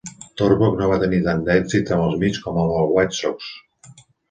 Torborg 0.41 0.79
no 0.79 0.87
va 0.91 0.97
tenir 1.03 1.19
tant 1.27 1.43
d'èxit 1.51 1.93
amb 1.97 2.07
el 2.07 2.17
Mets 2.25 2.41
com 2.47 2.59
amb 2.65 2.75
el 2.81 2.91
White 2.97 3.21
Sox. 3.21 3.55